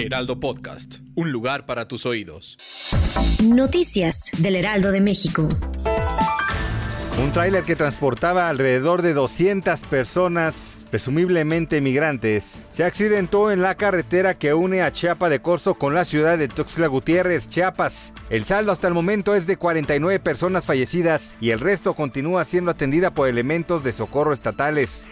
[0.00, 2.56] Heraldo Podcast, un lugar para tus oídos.
[3.44, 5.46] Noticias del Heraldo de México.
[7.22, 14.34] Un tráiler que transportaba alrededor de 200 personas presumiblemente migrantes, se accidentó en la carretera
[14.34, 18.12] que une a Chiapa de Corzo con la ciudad de Tuxtla Gutiérrez, Chiapas.
[18.28, 22.72] El saldo hasta el momento es de 49 personas fallecidas y el resto continúa siendo
[22.72, 25.04] atendida por elementos de socorro estatales.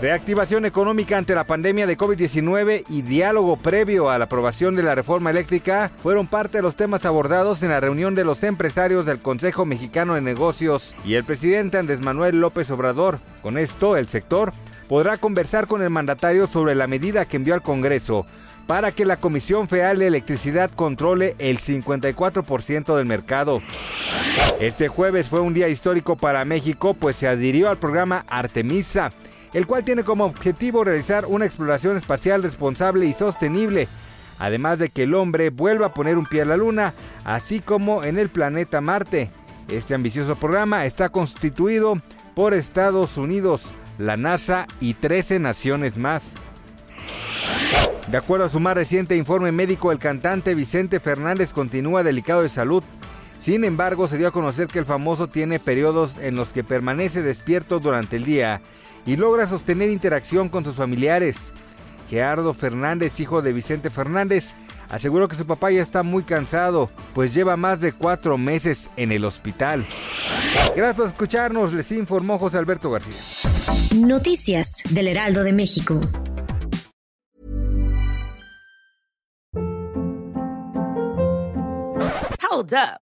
[0.00, 4.94] Reactivación económica ante la pandemia de COVID-19 y diálogo previo a la aprobación de la
[4.94, 9.20] reforma eléctrica fueron parte de los temas abordados en la reunión de los empresarios del
[9.20, 13.18] Consejo Mexicano de Negocios y el presidente Andrés Manuel López Obrador.
[13.42, 14.52] Con esto, el sector
[14.86, 18.26] podrá conversar con el mandatario sobre la medida que envió al Congreso
[18.66, 23.62] para que la Comisión Federal de Electricidad controle el 54% del mercado.
[24.60, 29.12] Este jueves fue un día histórico para México, pues se adhirió al programa Artemisa,
[29.52, 33.88] el cual tiene como objetivo realizar una exploración espacial responsable y sostenible,
[34.38, 36.94] además de que el hombre vuelva a poner un pie a la Luna,
[37.24, 39.30] así como en el planeta Marte.
[39.68, 42.00] Este ambicioso programa está constituido
[42.34, 46.34] por Estados Unidos, la NASA y 13 naciones más.
[48.08, 52.48] De acuerdo a su más reciente informe médico, el cantante Vicente Fernández continúa delicado de
[52.48, 52.84] salud.
[53.40, 57.22] Sin embargo, se dio a conocer que el famoso tiene periodos en los que permanece
[57.22, 58.60] despierto durante el día
[59.06, 61.52] y logra sostener interacción con sus familiares.
[62.10, 64.54] Gerardo Fernández, hijo de Vicente Fernández,
[64.88, 69.12] aseguró que su papá ya está muy cansado, pues lleva más de cuatro meses en
[69.12, 69.86] el hospital.
[70.76, 73.14] Gracias por escucharnos, les informó José Alberto García.
[73.96, 76.00] Noticias del Heraldo de México.
[82.48, 83.05] Hold up.